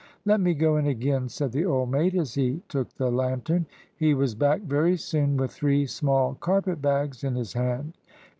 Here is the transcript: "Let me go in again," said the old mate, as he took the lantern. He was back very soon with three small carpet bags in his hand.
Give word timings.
"Let 0.25 0.39
me 0.41 0.55
go 0.55 0.77
in 0.77 0.87
again," 0.87 1.29
said 1.29 1.51
the 1.51 1.63
old 1.67 1.91
mate, 1.91 2.15
as 2.15 2.33
he 2.33 2.63
took 2.67 2.91
the 2.95 3.11
lantern. 3.11 3.67
He 3.95 4.15
was 4.15 4.33
back 4.33 4.61
very 4.61 4.97
soon 4.97 5.37
with 5.37 5.51
three 5.51 5.85
small 5.85 6.33
carpet 6.39 6.81
bags 6.81 7.23
in 7.23 7.35
his 7.35 7.53
hand. 7.53 7.93